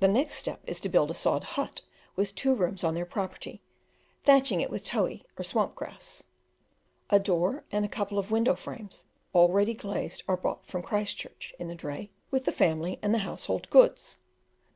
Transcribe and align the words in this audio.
The 0.00 0.08
next 0.08 0.34
step 0.34 0.60
is 0.66 0.80
to 0.80 0.88
build 0.88 1.12
a 1.12 1.14
sod 1.14 1.46
but 1.54 1.82
with 2.16 2.34
two 2.34 2.56
rooms 2.56 2.82
on 2.82 2.94
their 2.94 3.06
property, 3.06 3.62
thatching 4.24 4.60
it 4.60 4.68
with 4.68 4.82
Tohi, 4.82 5.22
or 5.38 5.44
swamp 5.44 5.76
grass; 5.76 6.24
a 7.08 7.20
door 7.20 7.62
and 7.70 7.84
a 7.84 7.88
couple 7.88 8.18
of 8.18 8.32
window 8.32 8.56
frames 8.56 9.04
all 9.32 9.50
ready 9.52 9.74
glazed 9.74 10.24
are 10.26 10.36
brought 10.36 10.66
from 10.66 10.82
Christchurch 10.82 11.54
in 11.60 11.68
the 11.68 11.76
dray 11.76 12.10
with 12.32 12.46
the 12.46 12.50
family 12.50 12.98
and 13.00 13.14
the 13.14 13.18
household 13.18 13.70
goods. 13.70 14.18